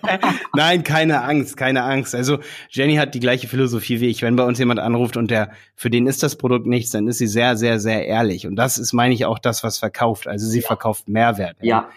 [0.56, 2.16] Nein, keine Angst, keine Angst.
[2.16, 4.22] Also Jenny hat die gleiche Philosophie wie ich.
[4.22, 7.18] Wenn bei uns jemand anruft und der, für den ist das Produkt nichts, dann ist
[7.18, 8.48] sie sehr, sehr, sehr ehrlich.
[8.48, 10.28] Und das ist, meine ich, auch das, was verkauft.
[10.28, 10.68] Also sie ja.
[10.68, 11.58] verkauft Mehrwert.
[11.62, 11.90] Ja.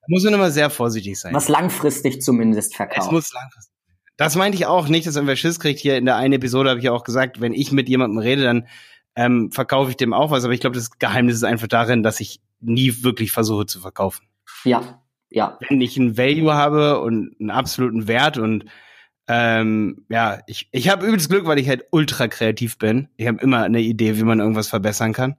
[0.00, 1.34] Da muss man immer sehr vorsichtig sein.
[1.34, 3.08] Was langfristig zumindest verkauft.
[3.08, 3.74] Es muss langfristig.
[4.16, 5.80] Das meinte ich auch nicht, dass irgendwer Schiss kriegt.
[5.80, 8.66] Hier in der einen Episode habe ich auch gesagt, wenn ich mit jemandem rede, dann
[9.16, 10.44] ähm, verkaufe ich dem auch was.
[10.44, 14.26] Aber ich glaube, das Geheimnis ist einfach darin, dass ich nie wirklich versuche zu verkaufen.
[14.64, 15.58] Ja, ja.
[15.68, 18.64] Wenn ich einen Value habe und einen absoluten Wert und
[19.28, 23.08] ähm, ja, ich, ich habe übelst Glück, weil ich halt ultra kreativ bin.
[23.16, 25.36] Ich habe immer eine Idee, wie man irgendwas verbessern kann.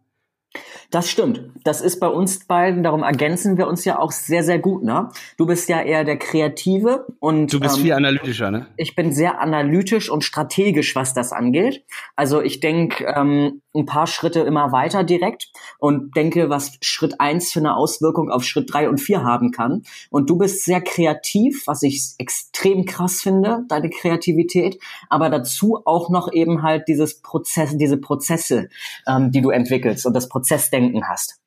[0.92, 1.46] Das stimmt.
[1.64, 5.10] Das ist bei uns beiden, darum ergänzen wir uns ja auch sehr, sehr gut, ne?
[5.38, 7.54] Du bist ja eher der Kreative und.
[7.54, 8.68] Du bist ähm, viel analytischer, ne?
[8.76, 11.86] Ich bin sehr analytisch und strategisch, was das angeht.
[12.18, 17.54] Also ich denke ähm, ein paar Schritte immer weiter direkt und denke, was Schritt eins
[17.54, 19.84] für eine Auswirkung auf Schritt drei und vier haben kann.
[20.10, 24.78] Und du bist sehr kreativ, was ich extrem krass finde, deine Kreativität,
[25.10, 28.68] aber dazu auch noch eben halt dieses Prozess, diese Prozesse,
[29.08, 31.42] ähm, die du entwickelst und das Prozessdenken hast.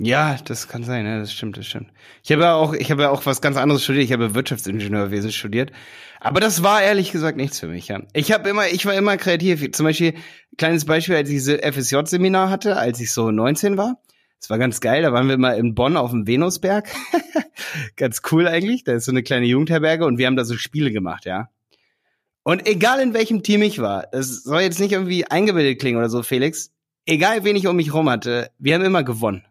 [0.00, 1.90] Ja, das kann sein, ja, das stimmt, das stimmt.
[2.22, 4.04] Ich habe ja auch, ich habe ja auch was ganz anderes studiert.
[4.04, 5.72] Ich habe Wirtschaftsingenieurwesen studiert,
[6.20, 7.88] aber das war ehrlich gesagt nichts für mich.
[7.88, 8.02] Ja.
[8.12, 9.72] Ich habe immer, ich war immer kreativ.
[9.72, 10.14] Zum Beispiel
[10.56, 14.00] kleines Beispiel, als ich diese FSJ-Seminar hatte, als ich so 19 war.
[14.40, 15.02] Das war ganz geil.
[15.02, 16.88] Da waren wir immer in Bonn auf dem Venusberg.
[17.96, 18.84] ganz cool eigentlich.
[18.84, 21.48] Da ist so eine kleine Jugendherberge und wir haben da so Spiele gemacht, ja.
[22.44, 26.08] Und egal in welchem Team ich war, es soll jetzt nicht irgendwie eingebildet klingen oder
[26.08, 26.72] so, Felix.
[27.08, 29.42] Egal wen ich um mich rum hatte, wir haben immer gewonnen.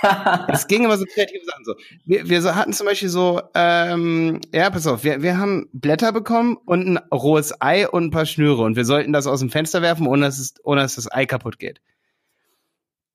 [0.48, 1.74] es ging immer so kreative Sachen so.
[2.04, 6.56] Wir, wir hatten zum Beispiel so, ähm, ja, pass auf, wir, wir haben Blätter bekommen
[6.66, 9.82] und ein rohes Ei und ein paar Schnüre und wir sollten das aus dem Fenster
[9.82, 11.80] werfen, ohne dass, es, ohne dass das Ei kaputt geht.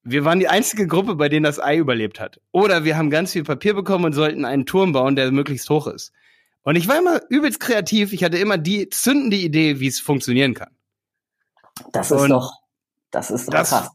[0.04, 2.42] Wir waren die einzige Gruppe, bei denen das Ei überlebt hat.
[2.52, 5.88] Oder wir haben ganz viel Papier bekommen und sollten einen Turm bauen, der möglichst hoch
[5.88, 6.12] ist.
[6.64, 8.12] Und ich war immer übelst kreativ.
[8.12, 10.76] Ich hatte immer die zündende Idee, wie es funktionieren kann.
[11.94, 12.60] Das ist und doch,
[13.12, 13.92] das ist doch das, krass.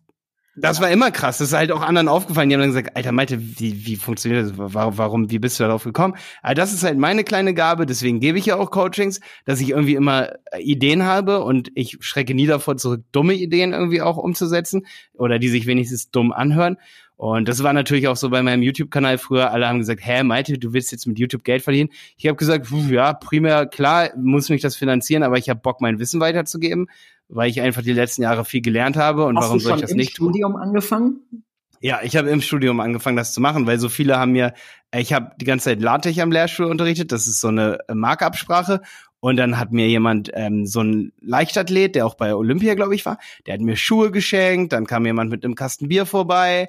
[0.56, 1.38] Das war immer krass.
[1.38, 2.48] Das ist halt auch anderen aufgefallen.
[2.48, 4.52] Die haben dann gesagt, Alter Malte, wie, wie funktioniert das?
[4.56, 6.14] Warum, warum, wie bist du darauf gekommen?
[6.42, 7.86] Aber das ist halt meine kleine Gabe.
[7.86, 11.98] Deswegen gebe ich ja auch Coachings, dass ich irgendwie immer äh, Ideen habe und ich
[12.00, 16.76] schrecke nie davor zurück, dumme Ideen irgendwie auch umzusetzen oder die sich wenigstens dumm anhören.
[17.16, 19.50] Und das war natürlich auch so bei meinem YouTube-Kanal früher.
[19.50, 21.90] Alle haben gesagt, hä, Malte, du willst jetzt mit YouTube Geld verdienen?
[22.16, 25.98] Ich habe gesagt, ja, primär, klar, muss mich das finanzieren, aber ich habe Bock, mein
[25.98, 26.88] Wissen weiterzugeben
[27.28, 29.92] weil ich einfach die letzten Jahre viel gelernt habe und Hast warum soll ich das
[29.92, 30.28] nicht tun?
[30.28, 31.44] Hast du im Studium angefangen?
[31.80, 34.54] Ja, ich habe im Studium angefangen, das zu machen, weil so viele haben mir,
[34.94, 38.80] ich habe die ganze Zeit LaTeX am Lehrstuhl unterrichtet, das ist so eine Markup-Sprache
[39.20, 43.06] und dann hat mir jemand, ähm, so ein Leichtathlet, der auch bei Olympia, glaube ich,
[43.06, 46.68] war, der hat mir Schuhe geschenkt, dann kam jemand mit einem Kasten Bier vorbei.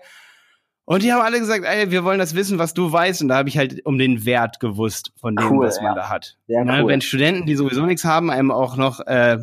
[0.85, 3.23] Und die haben alle gesagt, ey, wir wollen das wissen, was du weißt.
[3.23, 5.95] Und da habe ich halt um den Wert gewusst von dem, cool, was man ja.
[5.95, 6.37] da hat.
[6.47, 6.87] Sehr cool.
[6.87, 9.39] Wenn Studenten, die sowieso nichts haben, einem auch noch äh,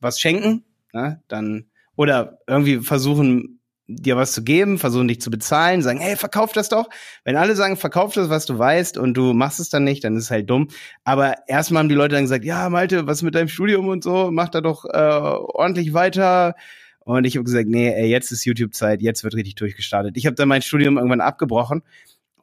[0.00, 3.58] was schenken, ne, dann oder irgendwie versuchen
[3.88, 6.90] dir was zu geben, versuchen dich zu bezahlen, sagen, hey, verkauf das doch.
[7.24, 10.14] Wenn alle sagen, verkauf das, was du weißt und du machst es dann nicht, dann
[10.14, 10.68] ist es halt dumm.
[11.04, 14.30] Aber erstmal haben die Leute dann gesagt, ja, Malte, was mit deinem Studium und so,
[14.30, 16.54] mach da doch äh, ordentlich weiter.
[17.00, 20.18] Und ich habe gesagt, nee, ey, jetzt ist YouTube-Zeit, jetzt wird richtig durchgestartet.
[20.18, 21.82] Ich habe dann mein Studium irgendwann abgebrochen,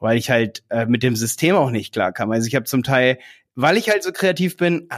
[0.00, 2.32] weil ich halt äh, mit dem System auch nicht klar kam.
[2.32, 3.18] Also ich habe zum Teil,
[3.54, 4.88] weil ich halt so kreativ bin,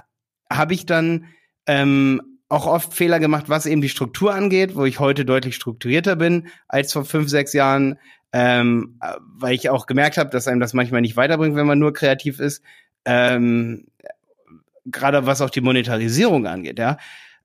[0.50, 1.26] habe ich dann
[1.66, 6.16] ähm, auch oft Fehler gemacht, was eben die Struktur angeht, wo ich heute deutlich strukturierter
[6.16, 7.98] bin als vor fünf, sechs Jahren,
[8.32, 8.98] ähm,
[9.38, 12.40] weil ich auch gemerkt habe, dass einem das manchmal nicht weiterbringt, wenn man nur kreativ
[12.40, 12.62] ist.
[13.04, 13.86] Ähm,
[14.86, 16.96] Gerade was auch die Monetarisierung angeht, ja.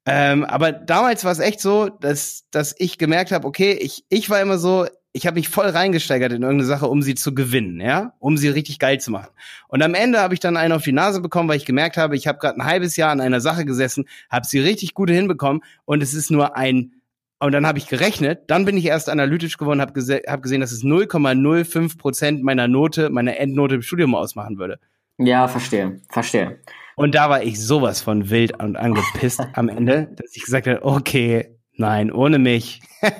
[0.05, 4.29] Ähm, aber damals war es echt so, dass, dass ich gemerkt habe, okay, ich, ich
[4.29, 7.79] war immer so, ich habe mich voll reingesteigert in irgendeine Sache, um sie zu gewinnen,
[7.79, 9.29] ja, um sie richtig geil zu machen.
[9.67, 12.15] Und am Ende habe ich dann einen auf die Nase bekommen, weil ich gemerkt habe,
[12.15, 15.61] ich habe gerade ein halbes Jahr an einer Sache gesessen, habe sie richtig gut hinbekommen
[15.85, 16.93] und es ist nur ein
[17.39, 20.61] und dann habe ich gerechnet, dann bin ich erst analytisch geworden, habe gese hab gesehen,
[20.61, 24.79] dass es 0,05 Prozent meiner Note, meiner Endnote im Studium ausmachen würde.
[25.17, 26.59] Ja, verstehe, verstehe.
[26.95, 30.85] Und da war ich sowas von wild und angepisst am Ende, dass ich gesagt habe,
[30.85, 32.81] okay, nein, ohne mich.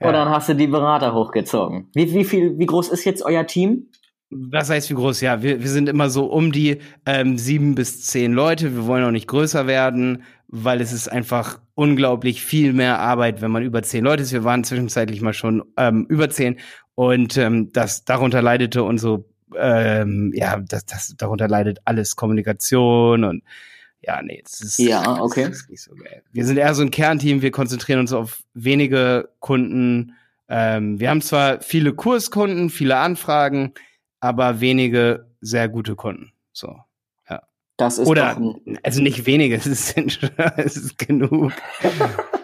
[0.00, 1.88] Und dann hast du die Berater hochgezogen.
[1.92, 3.88] Wie, wie viel, wie groß ist jetzt euer Team?
[4.30, 5.22] Was heißt wie groß?
[5.22, 8.74] Ja, wir, wir sind immer so um die ähm, sieben bis zehn Leute.
[8.76, 13.50] Wir wollen auch nicht größer werden, weil es ist einfach unglaublich viel mehr Arbeit, wenn
[13.50, 14.32] man über zehn Leute ist.
[14.32, 16.58] Wir waren zwischenzeitlich mal schon ähm, über zehn
[16.94, 19.24] und ähm, das darunter leidete unsere,
[19.56, 23.42] ähm, ja, das, das darunter leidet alles Kommunikation und
[24.00, 25.48] ja, nee, das ist, ja, okay.
[25.48, 26.22] das ist nicht so geil.
[26.32, 30.14] Wir sind eher so ein Kernteam, wir konzentrieren uns auf wenige Kunden.
[30.48, 33.74] Ähm, wir haben zwar viele Kurskunden, viele Anfragen,
[34.20, 36.32] aber wenige sehr gute Kunden.
[36.52, 36.76] So.
[37.78, 38.36] Das ist Oder,
[38.82, 39.96] also nicht wenige, es ist,
[40.56, 41.52] es ist genug.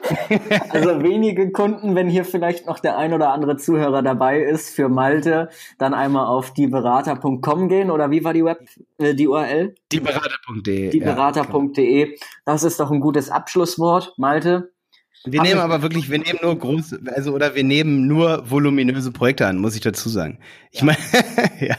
[0.71, 4.88] also wenige Kunden, wenn hier vielleicht noch der ein oder andere Zuhörer dabei ist für
[4.88, 8.61] Malte, dann einmal auf dieberater.com gehen oder wie war die Web,
[8.99, 9.75] äh, die URL?
[9.93, 10.90] Dieberater.de.
[10.90, 12.11] Dieberater.de.
[12.11, 14.75] Ja, das ist doch ein gutes Abschlusswort, Malte.
[15.27, 19.47] Wir nehmen aber wirklich, wir nehmen nur große, also oder wir nehmen nur voluminöse Projekte
[19.47, 20.38] an, muss ich dazu sagen.
[20.71, 20.99] Ich meine,
[21.61, 21.79] ja,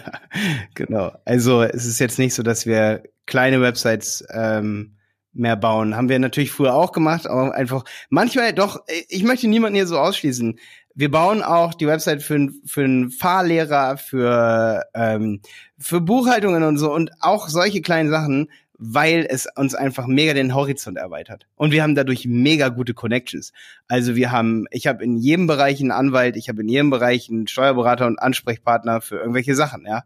[0.74, 1.12] genau.
[1.26, 4.95] Also es ist jetzt nicht so, dass wir kleine Websites ähm,
[5.36, 5.95] mehr bauen.
[5.95, 10.00] Haben wir natürlich früher auch gemacht, aber einfach manchmal doch, ich möchte niemanden hier so
[10.00, 10.60] ausschließen.
[10.95, 15.41] Wir bauen auch die Website für, für einen Fahrlehrer, für, ähm,
[15.78, 20.56] für Buchhaltungen und so und auch solche kleinen Sachen, weil es uns einfach mega den
[20.56, 21.48] Horizont erweitert.
[21.56, 23.52] Und wir haben dadurch mega gute Connections.
[23.88, 27.30] Also wir haben, ich habe in jedem Bereich einen Anwalt, ich habe in jedem Bereich
[27.30, 30.04] einen Steuerberater und Ansprechpartner für irgendwelche Sachen, ja.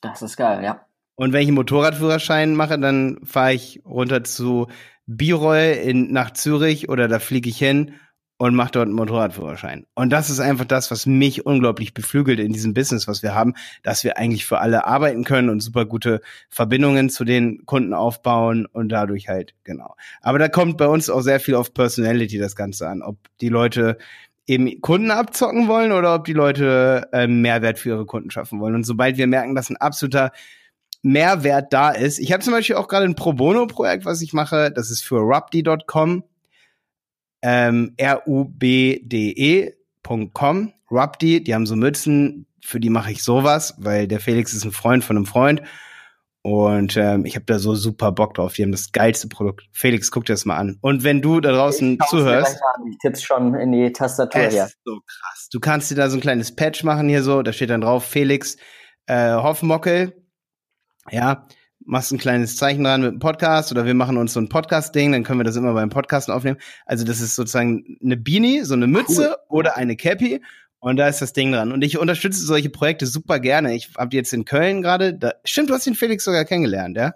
[0.00, 0.86] Das ist geil, ja.
[1.20, 4.68] Und wenn ich einen Motorradführerschein mache, dann fahre ich runter zu
[5.04, 7.92] Biroll in, nach Zürich oder da fliege ich hin
[8.38, 9.84] und mache dort einen Motorradführerschein.
[9.94, 13.52] Und das ist einfach das, was mich unglaublich beflügelt in diesem Business, was wir haben,
[13.82, 18.64] dass wir eigentlich für alle arbeiten können und super gute Verbindungen zu den Kunden aufbauen
[18.64, 19.96] und dadurch halt, genau.
[20.22, 23.50] Aber da kommt bei uns auch sehr viel auf Personality das Ganze an, ob die
[23.50, 23.98] Leute
[24.46, 28.74] eben Kunden abzocken wollen oder ob die Leute äh, Mehrwert für ihre Kunden schaffen wollen.
[28.74, 30.32] Und sobald wir merken, dass ein absoluter
[31.02, 32.18] Mehrwert da ist.
[32.18, 34.70] Ich habe zum Beispiel auch gerade ein Pro Bono-Projekt, was ich mache.
[34.70, 36.24] Das ist für rubdi.com.
[37.42, 39.12] Ähm, R-U-B-D-E.com.
[40.90, 44.72] Rubdi, die haben so Mützen, für die mache ich sowas, weil der Felix ist ein
[44.72, 45.62] Freund von einem Freund.
[46.42, 48.54] Und ähm, ich habe da so super Bock drauf.
[48.54, 49.68] Die haben das geilste Produkt.
[49.72, 50.78] Felix, guck dir das mal an.
[50.80, 52.58] Und wenn du da draußen ich zuhörst.
[52.90, 54.68] Ich tipp's schon in die Tastatur hier.
[54.84, 55.48] So krass.
[55.52, 57.42] Du kannst dir da so ein kleines Patch machen hier so.
[57.42, 58.56] Da steht dann drauf Felix
[59.06, 60.19] äh, Hoffmockel
[61.10, 61.46] ja,
[61.84, 65.12] machst ein kleines Zeichen dran mit dem Podcast oder wir machen uns so ein Podcast-Ding,
[65.12, 66.58] dann können wir das immer beim Podcasten aufnehmen.
[66.86, 69.58] Also das ist sozusagen eine Beanie, so eine Mütze cool.
[69.58, 70.40] oder eine Cappy
[70.78, 71.72] und da ist das Ding dran.
[71.72, 73.74] Und ich unterstütze solche Projekte super gerne.
[73.74, 77.14] Ich habe jetzt in Köln gerade, da, stimmt, du hast den Felix sogar kennengelernt, ja?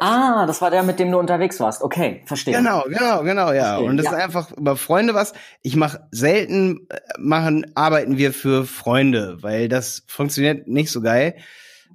[0.00, 1.82] Ah, das war der, mit dem du unterwegs warst.
[1.82, 2.56] Okay, verstehe.
[2.56, 3.74] Genau, genau, genau, ja.
[3.74, 4.12] Verstehe, und das ja.
[4.12, 5.34] ist einfach über Freunde was.
[5.60, 11.34] Ich mache selten äh, machen, arbeiten wir für Freunde, weil das funktioniert nicht so geil.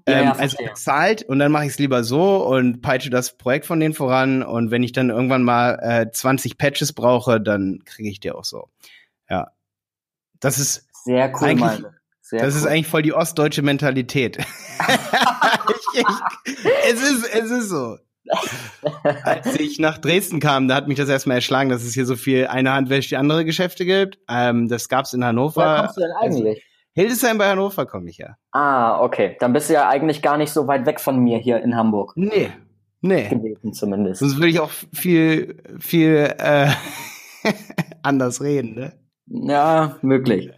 [0.08, 3.66] Ja, ähm, also bezahlt und dann mache ich es lieber so und peitsche das Projekt
[3.66, 8.10] von denen voran und wenn ich dann irgendwann mal äh, 20 Patches brauche, dann kriege
[8.10, 8.70] ich die auch so.
[9.30, 9.52] Ja.
[10.40, 11.84] Das ist sehr cool, eigentlich,
[12.22, 12.60] sehr das cool.
[12.60, 14.38] ist eigentlich voll die ostdeutsche Mentalität.
[14.38, 14.46] ich,
[16.46, 17.98] ich, es ist es ist so.
[19.24, 22.16] Als ich nach Dresden kam, da hat mich das erstmal erschlagen, dass es hier so
[22.16, 24.20] viel eine Hand wäscht die andere Geschäfte gibt.
[24.30, 25.62] Ähm, das gab's in Hannover.
[25.62, 26.67] Woher kommst du denn eigentlich?
[26.98, 28.38] Hildesheim bei Hannover komme ich ja.
[28.52, 29.38] Ah, okay.
[29.40, 32.14] Dann bist du ja eigentlich gar nicht so weit weg von mir hier in Hamburg.
[32.16, 32.50] Nee.
[33.02, 33.30] Nee.
[33.30, 34.22] Gewesen zumindest.
[34.22, 36.72] Sonst würde ich auch viel, viel äh,
[38.02, 38.94] anders reden, ne?
[39.28, 40.50] Ja, möglich.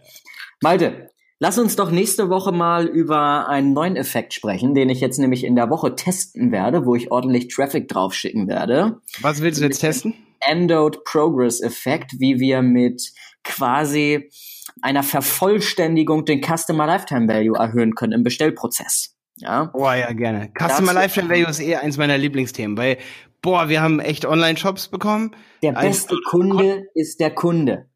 [0.62, 5.18] Malte, lass uns doch nächste Woche mal über einen neuen Effekt sprechen, den ich jetzt
[5.18, 8.96] nämlich in der Woche testen werde, wo ich ordentlich Traffic draufschicken werde.
[9.20, 10.14] Was willst du jetzt testen?
[10.40, 13.12] Endode Progress Effekt, wie wir mit
[13.44, 14.30] quasi
[14.82, 19.16] einer Vervollständigung den Customer Lifetime Value erhöhen können im Bestellprozess.
[19.36, 19.64] Ja.
[19.64, 20.52] Boah, ja, gerne.
[20.58, 22.98] Customer Lifetime Value ist eh eins meiner Lieblingsthemen, weil,
[23.42, 25.34] boah, wir haben echt Online-Shops bekommen.
[25.62, 27.86] Der beste Kunde ist der Kunde.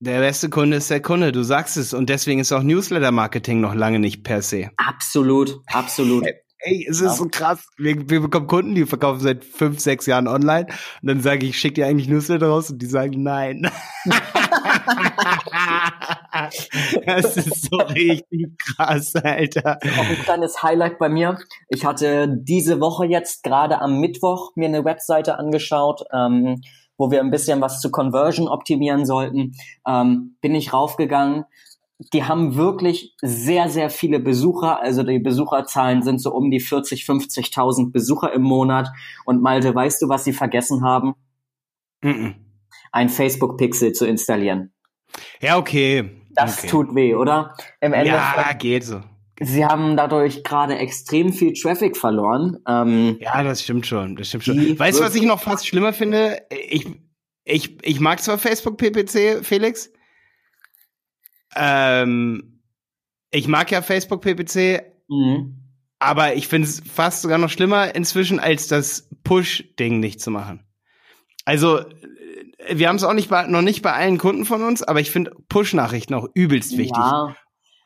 [0.00, 1.94] Der beste Kunde ist der Kunde, du sagst es.
[1.94, 4.70] Und deswegen ist auch Newsletter-Marketing noch lange nicht per se.
[4.76, 6.26] Absolut, absolut.
[6.64, 7.66] Ey, es ist so krass.
[7.76, 10.66] Wir, wir bekommen Kunden, die verkaufen seit fünf, sechs Jahren online.
[11.02, 12.70] Und dann sage ich, schick dir eigentlich Newsletter raus?
[12.70, 13.70] Und die sagen nein.
[17.06, 19.78] das ist so richtig krass, Alter.
[19.82, 21.38] Auch ein kleines Highlight bei mir.
[21.68, 26.60] Ich hatte diese Woche jetzt gerade am Mittwoch mir eine Webseite angeschaut, ähm,
[26.96, 29.54] wo wir ein bisschen was zu Conversion optimieren sollten.
[29.86, 31.44] Ähm, bin ich raufgegangen
[32.12, 34.80] die haben wirklich sehr, sehr viele Besucher.
[34.80, 38.88] Also die Besucherzahlen sind so um die 40, 50.000 Besucher im Monat.
[39.24, 41.14] Und Malte, weißt du, was sie vergessen haben?
[42.02, 42.34] Mm -mm.
[42.92, 44.72] Ein Facebook-Pixel zu installieren.
[45.40, 46.10] Ja, okay.
[46.30, 46.68] Das okay.
[46.68, 47.54] tut weh, oder?
[47.80, 49.02] Im Endeffekt, ja, geht so.
[49.40, 52.58] Sie haben dadurch gerade extrem viel Traffic verloren.
[52.68, 54.14] Ähm, ja, das stimmt schon.
[54.14, 54.78] Das stimmt schon.
[54.78, 56.42] Weißt du, was ich noch fast schlimmer finde?
[56.50, 56.86] Ich,
[57.44, 59.90] ich, ich mag zwar Facebook PPC, Felix,
[61.54, 62.60] ähm,
[63.30, 65.56] ich mag ja Facebook PPC, mhm.
[65.98, 70.66] aber ich finde es fast sogar noch schlimmer inzwischen, als das Push-Ding nicht zu machen.
[71.44, 71.80] Also,
[72.70, 75.10] wir haben es auch nicht bei, noch nicht bei allen Kunden von uns, aber ich
[75.10, 76.96] finde Push-Nachrichten auch übelst wichtig.
[76.96, 77.34] Ja,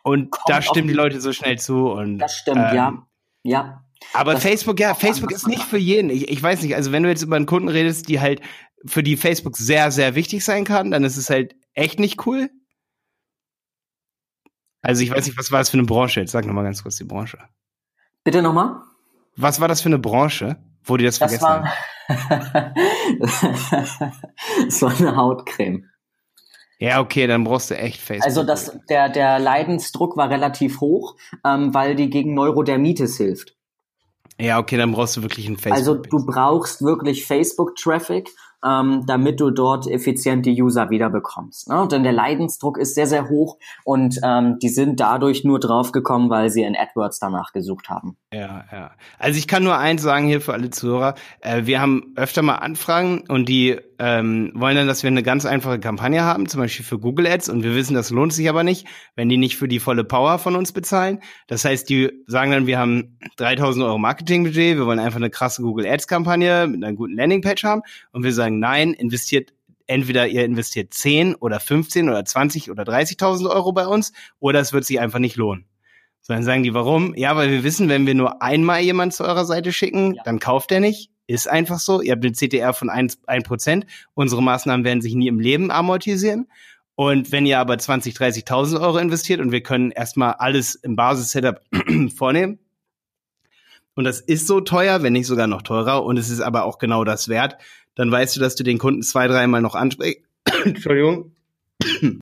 [0.03, 1.91] und da stimmen die Leute so schnell zu.
[1.91, 3.07] Und, das stimmt, ähm, ja.
[3.43, 3.83] Ja.
[4.12, 6.11] Aber das Facebook, ja, Facebook ist nicht für jeden.
[6.11, 8.41] Ich, ich weiß nicht, also wenn du jetzt über einen Kunden redest, die halt,
[8.85, 12.51] für die Facebook sehr, sehr wichtig sein kann, dann ist es halt echt nicht cool.
[14.83, 16.21] Also ich weiß nicht, was war das für eine Branche?
[16.21, 17.39] Jetzt sag nochmal ganz kurz die Branche.
[18.23, 18.83] Bitte nochmal?
[19.37, 21.73] Was war das für eine Branche, wo die das, das vergessen war, haben?
[24.83, 25.85] war eine Hautcreme.
[26.79, 28.27] Ja, okay, dann brauchst du echt Facebook.
[28.27, 33.55] Also das, der, der Leidensdruck war relativ hoch, ähm, weil die gegen Neurodermitis hilft.
[34.38, 35.79] Ja, okay, dann brauchst du wirklich einen Facebook.
[35.79, 38.31] Also du brauchst wirklich Facebook-Traffic
[38.64, 41.69] ähm, damit du dort effiziente User wiederbekommst.
[41.69, 41.88] Ne?
[41.90, 46.51] Denn der Leidensdruck ist sehr, sehr hoch und ähm, die sind dadurch nur draufgekommen, weil
[46.51, 48.16] sie in AdWords danach gesucht haben.
[48.33, 48.90] Ja, ja.
[49.19, 51.14] Also ich kann nur eins sagen hier für alle Zuhörer.
[51.40, 55.47] Äh, wir haben öfter mal Anfragen und die ähm, wollen dann, dass wir eine ganz
[55.47, 58.62] einfache Kampagne haben, zum Beispiel für Google Ads und wir wissen, das lohnt sich aber
[58.62, 61.21] nicht, wenn die nicht für die volle Power von uns bezahlen.
[61.47, 65.62] Das heißt, die sagen dann, wir haben 3000 Euro Marketingbudget, wir wollen einfach eine krasse
[65.62, 69.53] Google Ads Kampagne mit einer guten Landingpage haben und wir sagen, nein, investiert
[69.87, 74.73] entweder ihr investiert 10 oder 15 oder 20 oder 30.000 Euro bei uns oder es
[74.73, 75.67] wird sich einfach nicht lohnen.
[76.23, 77.15] So, dann sagen die, warum?
[77.15, 80.23] Ja, weil wir wissen, wenn wir nur einmal jemand zu eurer Seite schicken, ja.
[80.25, 81.11] dann kauft er nicht.
[81.29, 82.01] Ist einfach so.
[82.03, 83.19] Ihr habt eine CTR von 1%.
[83.27, 83.85] 1%.
[84.15, 86.49] Unsere Maßnahmen werden sich nie im Leben amortisieren.
[86.97, 91.61] Und wenn ihr aber 20, 30.000 Euro investiert und wir können erstmal alles im Basis-Setup
[92.17, 92.59] vornehmen,
[93.95, 96.79] und das ist so teuer, wenn nicht sogar noch teurer, und es ist aber auch
[96.79, 97.57] genau das wert,
[97.97, 100.23] dann weißt du, dass du den Kunden zwei, dreimal noch ansprichst.
[100.65, 101.33] Entschuldigung.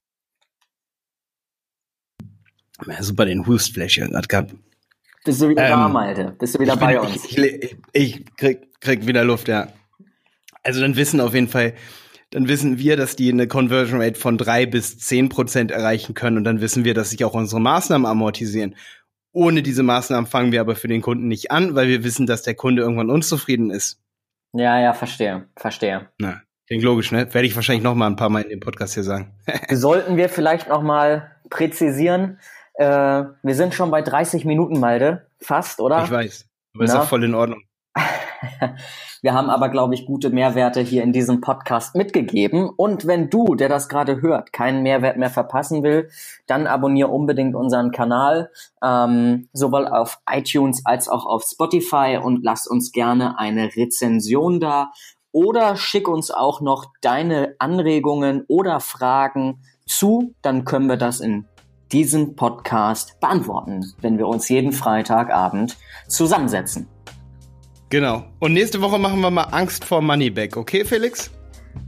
[2.87, 4.55] Ja, super, den Hustflash gerade gehabt.
[5.25, 6.33] Bist du wieder ähm, warm, Alter?
[6.33, 7.25] Bist du wieder bei bin, uns?
[7.25, 9.69] Ich, ich, ich, krieg, krieg wieder Luft, ja.
[10.63, 11.75] Also dann wissen auf jeden Fall,
[12.31, 16.37] dann wissen wir, dass die eine Conversion Rate von drei bis zehn Prozent erreichen können
[16.37, 18.75] und dann wissen wir, dass sich auch unsere Maßnahmen amortisieren.
[19.33, 22.43] Ohne diese Maßnahmen fangen wir aber für den Kunden nicht an, weil wir wissen, dass
[22.43, 24.04] der Kunde irgendwann unzufrieden ist.
[24.55, 26.09] Ja, ja, verstehe, verstehe.
[26.19, 27.33] Na, klingt logisch, ne?
[27.35, 29.35] Werde ich wahrscheinlich noch mal ein paar Mal in dem Podcast hier sagen.
[29.71, 32.39] Sollten wir vielleicht noch mal präzisieren.
[32.75, 36.05] Äh, wir sind schon bei 30 Minuten, Malde, fast, oder?
[36.05, 36.93] Ich weiß, aber Na?
[36.93, 37.63] ist auch voll in Ordnung.
[39.23, 42.69] Wir haben aber, glaube ich, gute Mehrwerte hier in diesem Podcast mitgegeben.
[42.69, 46.09] Und wenn du, der das gerade hört, keinen Mehrwert mehr verpassen will,
[46.47, 48.51] dann abonniere unbedingt unseren Kanal,
[48.83, 54.93] ähm, sowohl auf iTunes als auch auf Spotify und lass uns gerne eine Rezension da.
[55.33, 61.47] Oder schick uns auch noch deine Anregungen oder Fragen zu, dann können wir das in
[61.93, 65.77] diesem Podcast beantworten, wenn wir uns jeden Freitagabend
[66.09, 66.89] zusammensetzen.
[67.95, 68.25] Genau.
[68.41, 71.31] Und nächste Woche machen wir mal Angst vor Moneyback, okay, Felix?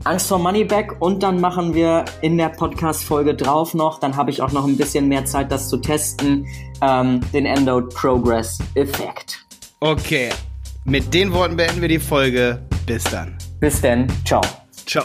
[0.05, 4.41] Angst vor Moneyback und dann machen wir in der Podcast-Folge drauf noch, dann habe ich
[4.41, 6.47] auch noch ein bisschen mehr Zeit, das zu testen,
[6.81, 9.45] ähm, den Endnote Progress Effekt.
[9.81, 10.29] Okay,
[10.85, 12.65] mit den Worten beenden wir die Folge.
[12.85, 13.37] Bis dann.
[13.59, 14.07] Bis dann.
[14.23, 14.39] Ciao.
[14.85, 15.03] Ciao.